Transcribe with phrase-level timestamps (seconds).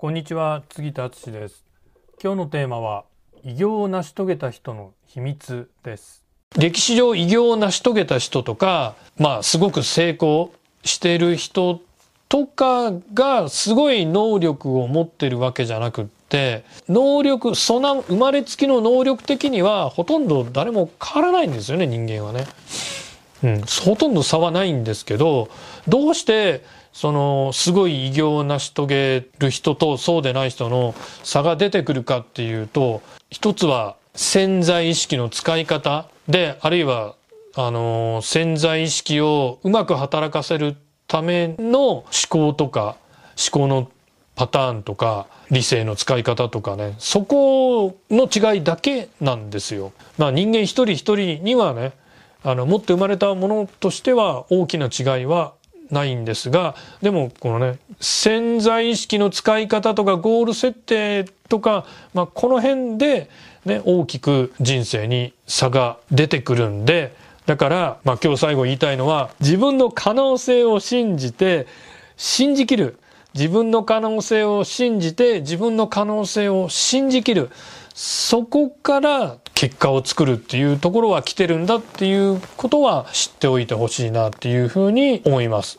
[0.00, 1.62] こんにちは杉田敦です
[2.24, 3.04] 今日のテーマは
[3.44, 6.24] 偉業を成し遂げた人の秘密です
[6.56, 11.82] 歴史上偉業を成し遂げた人とかまあすごく成功している人
[12.30, 22.46] とかがすごい能力を持ってるわけじゃなくって能力その生まれつきの能力的にはほとんど誰も変わらないんですよね人間はね。
[23.42, 25.50] うん、ほとんど差はないんですけど
[25.88, 26.62] どうして
[26.92, 37.14] そのすごい偉業を成し遂げる人とそうでない人の差が出てくるかっていうと一つは潜在意識の使い方であるいは
[37.54, 40.76] あの潜在意識をうまく働かせる
[41.06, 42.96] ための思考とか
[43.36, 43.90] 思考の
[44.36, 49.92] パターンとか理性の使い方とかねそこの違いだけなんですよ。
[50.18, 51.92] まあ人間一人一人にはね
[52.42, 55.52] あの持って生まれたものとしては大きな違いは
[55.90, 63.28] ないんですがでもこのね潜在意識の使い方とかゴール設定とか、まあ、この辺で、
[63.64, 67.14] ね、大きく人生に差が出てくるんで
[67.46, 71.66] だから、まあ、今日最後言いたいのは自分の可能性を信じて
[72.16, 72.98] 信じきる。
[73.34, 77.50] 自分の可能性を信じて自分の可能性を信じきる。
[77.94, 85.78] そこから結果を作るっていうところは来てるんだっていうことは知っておいてほしいなっていうふうに思います。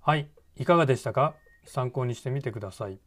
[0.00, 1.34] はい、いかがでしたか？
[1.66, 3.00] 参考にしてみてください。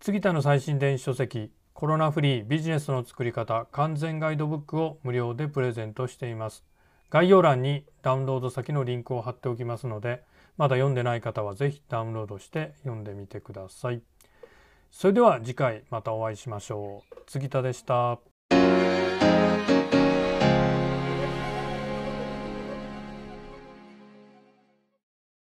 [0.00, 6.62] 杉田の最新電子書籍コロナフリービジネスの作り方完全ガイドブックを無料でプレゼントしています。
[7.10, 10.22] 概要欄にダウンロード先のリンクを貼っておきますので、
[10.56, 14.00] まだ読んでない方はぜひダウンロードして読んでみてください。
[14.90, 17.16] それでは次回またお会いしましょう。
[17.26, 18.18] 杉田でした。